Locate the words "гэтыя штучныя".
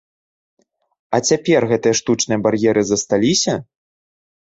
1.73-2.43